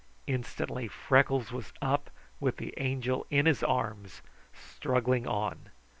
[0.25, 2.09] Instantly Freckles was up,
[2.39, 5.69] with the Angel in his arms, struggling on.